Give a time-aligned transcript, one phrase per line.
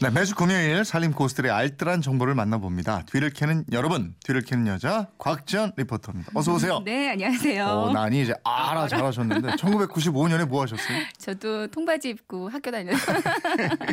[0.00, 3.04] 네, 매주 금요일 살림 고수들의 알뜰한 정보를 만나봅니다.
[3.10, 6.32] 뒤를 캐는 여러분, 뒤를 캐는 여자 곽지연 리포터입니다.
[6.34, 6.82] 어서 오세요.
[6.84, 7.64] 네, 안녕하세요.
[7.64, 10.98] 어, 나니 이제 알아 잘하셨는데 1995년에 뭐 하셨어요?
[11.16, 13.18] 저도 통바지 입고 학교 다녔어요.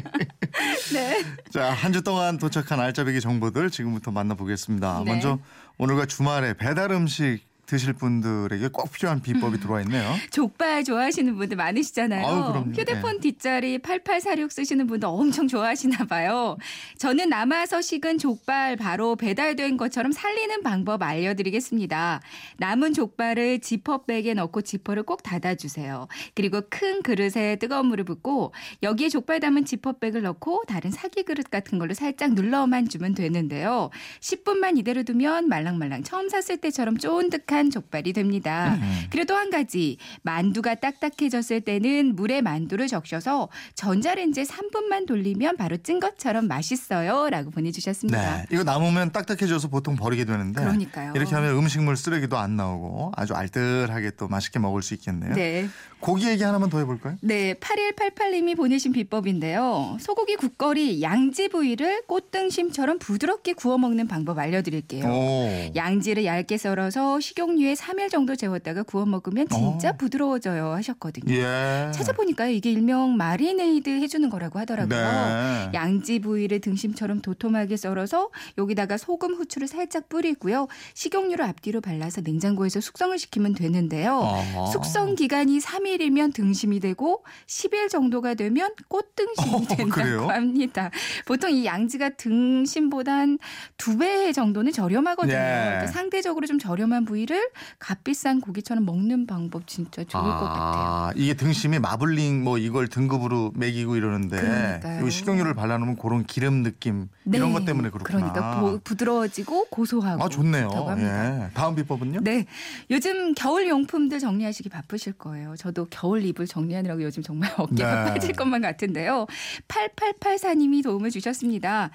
[0.93, 1.23] 네.
[1.53, 5.03] 자, 한 주 동안 도착한 알짜배기 정보들 지금부터 만나보겠습니다.
[5.05, 5.11] 네.
[5.11, 5.39] 먼저
[5.77, 10.13] 오늘과 주말에 배달 음식 드실 분들에게 꼭 필요한 비법이 들어와 있네요.
[10.29, 12.27] 족발 좋아하시는 분들 많으시잖아요.
[12.27, 12.65] 아유.
[12.75, 13.19] 휴대폰 네.
[13.21, 16.57] 뒷자리 8846 쓰시는 분들 엄청 좋아하시나 봐요.
[16.97, 22.19] 저는 남아서 식은 족발 바로 배달된 것처럼 살리는 방법 알려드리겠습니다.
[22.57, 26.09] 남은 족발을 지퍼백에 넣고 지퍼를 꼭 닫아주세요.
[26.35, 28.53] 그리고 큰 그릇에 뜨거운 물을 붓고
[28.83, 33.91] 여기에 족발 담은 지퍼백을 넣고 다른 사기 그릇 같은 걸로 살짝 눌러만 주면 되는데요.
[34.19, 38.75] 10분만 이대로 두면 말랑말랑 처음 샀을 때처럼 쫀득한 족발이 됩니다.
[38.81, 39.05] 음.
[39.09, 45.99] 그리고 또 한 가지 만두가 딱딱해졌을 때는 물에 만두를 적셔서 전자레인지에 3분만 돌리면 바로 찐
[45.99, 48.37] 것처럼 맛있어요라고 보내주셨습니다.
[48.37, 51.13] 네, 이거 남으면 딱딱해져서 보통 버리게 되는데 그러니까요.
[51.15, 55.33] 이렇게 하면 음식물 쓰레기도 안 나오고 아주 알뜰하게 또 맛있게 먹을 수 있겠네요.
[55.33, 55.67] 네.
[55.99, 57.17] 고기 얘기 하나만 더 해볼까요?
[57.21, 59.97] 네, 8188님이 보내신 비법인데요.
[59.99, 65.05] 소고기 국거리 양지 부위를 꽃등심처럼 부드럽게 구워 먹는 방법 알려드릴게요.
[65.05, 65.71] 오.
[65.75, 69.93] 양지를 얇게 썰어서 식용 유에 3일 정도 재웠다가 구워 먹으면 진짜 어.
[69.97, 71.33] 부드러워져요 하셨거든요.
[71.33, 71.91] 예.
[71.93, 74.97] 찾아보니까 이게 일명 마리네이드 해주는 거라고 하더라고요.
[74.97, 75.71] 네.
[75.73, 80.67] 양지 부위를 등심처럼 도톰하게 썰어서 여기다가 소금, 후추를 살짝 뿌리고요.
[80.93, 84.19] 식용유를 앞뒤로 발라서 냉장고에서 숙성을 시키면 되는데요.
[84.21, 84.65] 아하.
[84.67, 90.27] 숙성 기간이 3일이면 등심이 되고 10일 정도가 되면 꽃등심이 어, 된다고 그래요?
[90.27, 90.91] 합니다.
[91.25, 93.39] 보통 이 양지가 등심보단
[93.77, 95.33] 두 배 정도는 저렴하거든요.
[95.35, 95.37] 예.
[95.37, 97.30] 그러니까 상대적으로 좀 저렴한 부위를
[97.79, 100.53] 값비싼 고기처럼 먹는 방법 진짜 좋을 것 같아요.
[100.53, 104.79] 아, 이게 등심이 마블링 뭐 이걸 등급으로 매기고 이러는데.
[105.05, 108.31] 이 식용유를 발라놓으면 그런 기름 느낌 이런 것 때문에 그렇구나.
[108.31, 110.69] 그러니까 보- 부드러워지고 고소하고 아 좋네요.
[110.99, 111.49] 예.
[111.53, 112.21] 다음 비법은요?
[112.21, 112.45] 네.
[112.89, 115.55] 요즘 겨울 용품들 정리하시기 바쁘실 거예요.
[115.57, 118.09] 저도 겨울 이불 정리하느라고 요즘 정말 어깨가 네.
[118.13, 119.25] 빠질 것만 같은데요.
[119.67, 121.89] 8884님이 도움을 주셨습니다.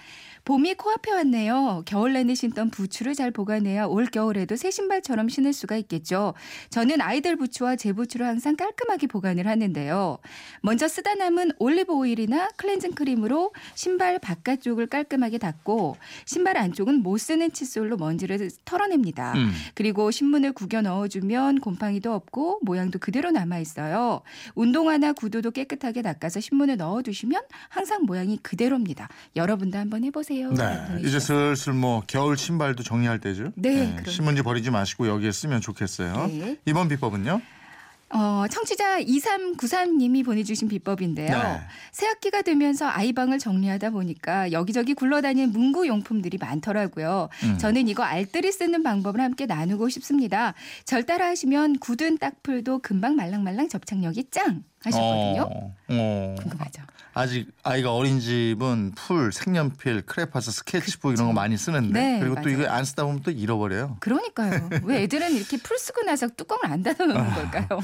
[0.44, 1.82] 봄이 코앞에 왔네요.
[1.86, 6.34] 겨울 내내 신던 부츠를 잘 보관해야 올 겨울에도 새 신발처럼 신을 수가 있겠죠.
[6.70, 10.19] 저는 아이들 부츠와 제 부츠를 항상 깔끔하게 보관을 하는데요.
[10.62, 17.53] 먼저 쓰다 남은 올리브 오일이나 클렌징 크림으로 신발 바깥쪽을 깔끔하게 닦고 신발 안쪽은 못 쓰는
[17.53, 19.34] 칫솔로 먼지를 털어냅니다.
[19.34, 19.53] 음.
[19.75, 24.22] 그리고 신문을 구겨 넣어주면 곰팡이도 없고 모양도 그대로 남아 있어요.
[24.54, 29.09] 운동화나 구두도 깨끗하게 닦아서 신문을 넣어두시면 항상 모양이 그대로입니다.
[29.34, 30.53] 여러분도 한번 해보세요.
[30.53, 30.65] 네.
[31.04, 33.53] 이제 슬슬 뭐 겨울 신발도 정리할 때죠.
[33.54, 34.10] 네, 예, 그러니까요.
[34.10, 36.27] 신문지 버리지 마시고 여기에 쓰면 좋겠어요.
[36.28, 36.56] 네.
[36.65, 37.41] 이번 비법은요?
[38.09, 41.37] 어, 청취자 2393님이 보내주신 비법인데요.
[41.37, 41.60] 네.
[41.91, 47.28] 새학기가 되면서 아이방을 정리하다 보니까 여기저기 굴러다니는 문구 용품들이 많더라고요.
[47.43, 47.59] 음.
[47.59, 50.54] 저는 이거 알뜰히 쓰는 방법을 함께 나누고 싶습니다.
[50.84, 55.42] 절 따라 하시면 굳은 딱풀도 금방 말랑말랑 접착력이 짱 하셨거든요.
[55.42, 56.34] 어, 어.
[56.38, 56.82] 궁금하죠?
[57.19, 62.42] 아직 아이가 어린 집은 풀, 색연필, 크레파스, 스케치북 이런 거 많이 쓰는데 네, 그리고 또
[62.42, 62.54] 맞아요.
[62.58, 63.97] 이거 안 쓰다 보면 또 잃어버려요.
[64.00, 64.69] 그러니까요.
[64.84, 67.80] 왜 애들은 이렇게 풀 쓰고 나서 뚜껑을 안 닫아놓는 걸까요?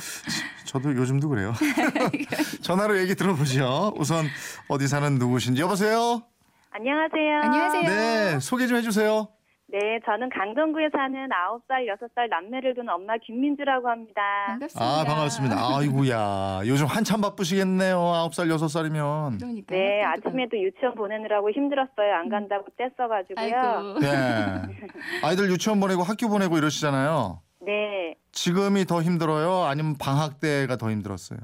[0.66, 1.54] 저도 요즘도 그래요.
[2.60, 3.94] 전화로 얘기 들어보죠.
[3.96, 4.26] 우선
[4.68, 6.22] 어디 사는 누구신지 여보세요.
[6.70, 7.40] 안녕하세요.
[7.42, 7.82] 안녕하세요.
[7.88, 9.28] 네, 소개 좀 해주세요.
[9.72, 14.20] 네, 저는 강정구에 사는 9살, 6살 남매를 둔 엄마 김민주라고 합니다.
[14.48, 14.84] 반갑습니다.
[14.84, 15.56] 아 반갑습니다.
[15.78, 17.96] 아이고야 요즘 한참 바쁘시겠네요.
[17.96, 19.38] 아홉 살 여섯 살이면.
[19.38, 22.14] 그러니까 네, 아침에도 유치원 보내느라고 힘들었어요.
[22.14, 23.56] 안 간다고 떼써가지고요.
[23.56, 23.98] 아이고.
[24.00, 24.62] 네.
[25.24, 27.40] 아이들 유치원 보내고 학교 보내고 이러시잖아요.
[27.62, 29.64] 네, 지금이 더 힘들어요?
[29.64, 31.38] 아니면 방학 때가 더 힘들었어요?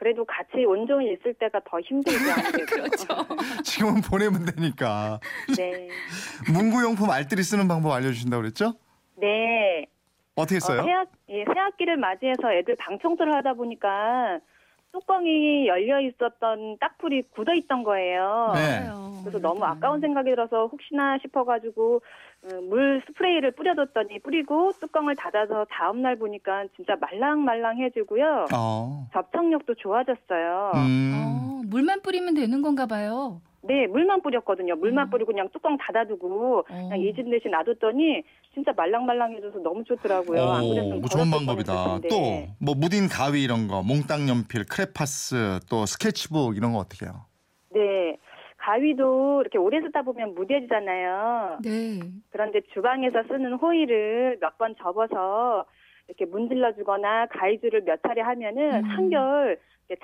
[0.00, 2.32] 그래도 같이 온종일 있을 때가 더 힘들죠.
[2.32, 2.64] 아무래도.
[2.74, 3.06] 그렇죠.
[3.70, 5.20] 지금은 보내면 되니까.
[5.56, 5.88] 네.
[6.52, 8.74] 문구용품 알뜰히 쓰는 방법 알려주신다고 그랬죠?
[9.16, 9.86] 네.
[10.34, 10.82] 어떻게 어, 써요?
[10.82, 14.40] 새학, 예, 새학기를 맞이해서 애들 방 청소를 하다 보니까
[14.92, 18.52] 뚜껑이 열려 있었던 딱풀이 굳어 있던 거예요.
[18.54, 18.88] 네.
[19.22, 22.02] 그래서 너무 아까운 생각이 들어서 혹시나 싶어가지고
[22.42, 28.46] 어, 물 스프레이를 뿌려뒀더니 뿌리고 뚜껑을 닫아서 다음 날 보니까 진짜 말랑말랑해지고요.
[28.52, 29.06] 어.
[29.12, 30.72] 접착력도 좋아졌어요.
[30.74, 31.12] 음.
[31.14, 33.42] 어, 물만 뿌리면 되는 건가 봐요.
[33.62, 34.74] 네, 물만 뿌렸거든요.
[34.76, 35.10] 물만 음.
[35.10, 36.62] 뿌리고 그냥 뚜껑 닫아두고 어.
[36.64, 38.22] 그냥 이집 대신 놔뒀더니
[38.54, 40.42] 진짜 말랑말랑해져서 너무 좋더라고요.
[40.42, 42.00] 안 그랬으면 오, 좋은 더럽을 방법이다.
[42.08, 47.26] 또 뭐 무딘 가위 이런 거, 몽땅 연필, 크레파스, 또 스케치북 이런 거 어떻게 해요?
[47.74, 48.16] 네.
[48.58, 51.58] 가위도 이렇게 오래 쓰다 보면 무뎌지잖아요.
[51.62, 52.00] 네.
[52.30, 55.64] 그런데 주방에서 쓰는 호일을 몇 번 접어서
[56.08, 58.90] 이렇게 문질러 주거나 가위줄을 몇 차례 하면은 음.
[58.90, 59.58] 한결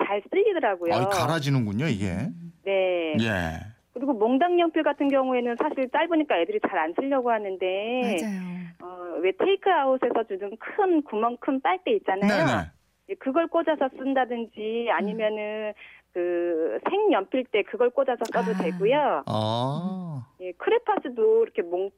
[0.05, 0.93] 잘 쓸리더라고요.
[0.93, 2.29] 아, 갈아지는군요, 이게.
[2.71, 3.15] 네.
[3.21, 3.59] 예.
[3.93, 8.41] 그리고 몽당 연필 같은 경우에는 사실 짧으니까 애들이 잘 안 쓰려고 하는데 맞아요.
[8.81, 12.27] 어, 왜 테이크아웃에서 주는 큰 구멍 큰 빨대 있잖아요.
[12.45, 12.51] 네네.
[13.09, 15.73] 예, 그걸 꽂아서 쓴다든지 아니면은
[16.13, 18.63] 그 생연필 때 그걸 꽂아서 써도 아.
[18.63, 19.23] 되고요.
[19.25, 20.27] 아.
[20.41, 21.89] 예, 크레파스도 이렇게 몽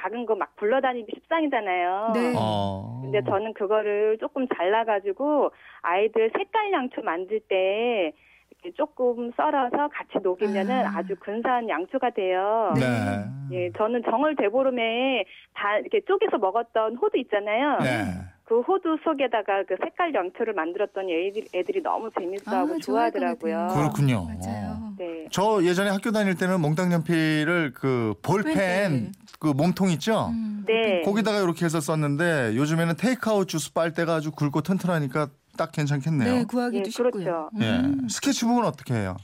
[0.00, 2.12] 작은 거 막 굴러다니기 십상이잖아요.
[2.14, 2.34] 네.
[2.38, 3.00] 어.
[3.02, 5.50] 근데 저는 그거를 조금 잘라가지고
[5.82, 8.12] 아이들 색깔 양초 만들 때
[8.62, 10.98] 이렇게 조금 썰어서 같이 녹이면은 아.
[10.98, 11.02] 아.
[11.02, 12.72] 주 근사한 양초가 돼요.
[12.74, 13.24] 네.
[13.52, 15.24] 예, 저는 정월 대보름에
[15.54, 17.78] 다 이렇게 쪼개서 먹었던 호두 있잖아요.
[17.78, 18.04] 네.
[18.44, 23.68] 그 호두 속에다가 그 색깔 양초를 만들었더니 애들, 애들이 너무 재밌어하고 아, 좋아하더라고요.
[23.74, 24.24] 그렇군요.
[24.24, 24.94] 맞아요.
[24.98, 25.26] 네.
[25.30, 29.10] 저 예전에 학교 다닐 때는 몽땅 연필을 그 볼펜 네.
[29.38, 30.28] 그 몸통 있죠?
[30.30, 31.02] 음, 네.
[31.02, 35.28] 거기다가 이렇게 해서 썼는데 요즘에는 테이크아웃 주스 빨대가 아주 굵고 튼튼하니까
[35.58, 36.32] 딱 괜찮겠네요.
[36.34, 37.10] 네, 구하기도 예, 쉽고요.
[37.10, 37.50] 그렇죠.
[37.60, 37.64] 예.
[37.80, 38.08] 음.
[38.08, 39.16] 스케치북은 어떻게 해요?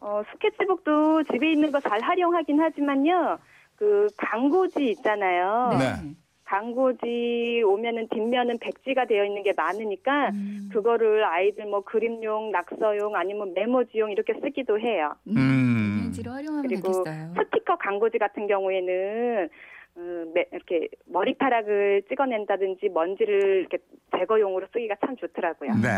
[0.00, 3.38] 어, 스케치북도 집에 있는 거 잘 활용하긴 하지만요.
[3.76, 5.76] 그 광고지 있잖아요.
[5.78, 6.14] 네.
[6.44, 10.68] 광고지 오면은 뒷면은 백지가 되어 있는 게 많으니까 음.
[10.72, 15.14] 그거를 아이들 뭐 그림용, 낙서용 아니면 메모지용 이렇게 쓰기도 해요.
[15.28, 16.12] 음.
[16.24, 17.34] 활용하면 그리고 되겠어요.
[17.38, 19.48] 스티커 광고지 같은 경우에는 음, 매-
[19.94, 23.78] 이렇게 머리카락을 찍어낸다든지 먼지를 이렇게
[24.16, 25.72] 제거용으로 쓰기가 참 좋더라고요.
[25.82, 25.88] 네.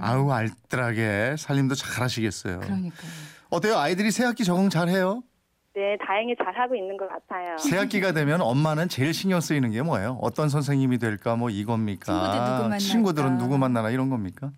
[0.00, 2.60] 아우 알뜰하게 살림도 잘 하시겠어요.
[2.60, 3.10] 그러니까요.
[3.50, 3.76] 어때요?
[3.76, 5.22] 아이들이 새 학기 적응 잘 해요?
[5.74, 7.56] 네, 다행히 잘 하고 있는 것 같아요.
[7.58, 10.18] 새 학기가 되면 엄마는 제일 신경 쓰이는 게 뭐예요?
[10.20, 11.36] 어떤 선생님이 될까?
[11.36, 12.12] 뭐 이겁니까?
[12.12, 12.78] 친구들 누구?
[12.78, 14.50] 친구들은 누구 만나나 이런 겁니까?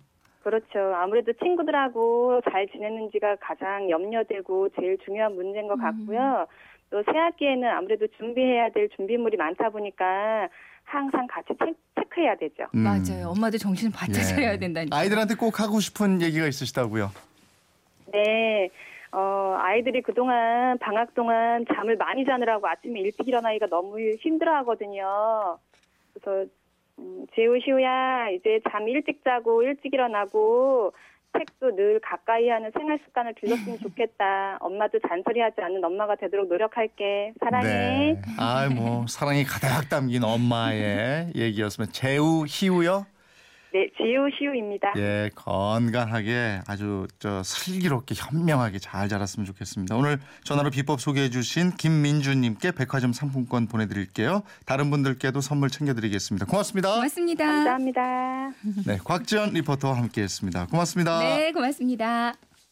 [0.43, 0.93] 그렇죠.
[0.95, 6.45] 아무래도 친구들하고 잘 지내는지가 가장 염려되고 제일 중요한 문제인 것 같고요.
[6.89, 10.47] 또 새학기에는 아무래도 준비해야 될 준비물이 많다 보니까
[10.83, 12.65] 항상 같이 체, 체크해야 되죠.
[12.75, 12.79] 음.
[12.79, 13.29] 맞아요.
[13.29, 14.23] 엄마들 정신을 바짝 예.
[14.23, 14.95] 차려야 된다니까.
[14.95, 17.09] 아이들한테 꼭 하고 싶은 얘기가 있으시다고요?
[18.13, 18.69] 네.
[19.11, 25.57] 어, 아이들이 그동안 방학 동안 잠을 많이 자느라고 아침에 일찍 일어나기가 너무 힘들어 하거든요.
[26.13, 26.49] 그래서,
[26.99, 30.93] 음, 지우, 시우야, 이제 잠 일찍 자고 일찍 일어나고
[31.37, 34.57] 책도 늘 가까이 하는 생활 습관을 들였으면 좋겠다.
[34.59, 37.33] 엄마도 잔소리하지 않는 엄마가 되도록 노력할게.
[37.39, 37.67] 사랑해.
[37.67, 38.21] 네.
[38.37, 43.05] 아, 뭐 사랑이 가득 담긴 엄마의 얘기였으면 재우 희우요?
[43.75, 44.93] 네, 지우, 시우입니다.
[44.95, 49.97] 예, 건강하게 아주 저 슬기롭게 현명하게 잘 자랐으면 좋겠습니다.
[49.97, 54.43] 오늘 전화로 비법 소개해 주신 김민주 님께 백화점 상품권 보내 드릴게요.
[54.65, 56.45] 다른 분들께도 선물 챙겨 드리겠습니다.
[56.45, 56.93] 고맙습니다.
[56.93, 57.43] 고맙습니다.
[57.45, 58.51] 감사합니다.
[58.87, 60.67] 네, 곽지연 리포터와 함께 했습니다.
[60.67, 61.19] 고맙습니다.
[61.19, 62.33] 네, 고맙습니다.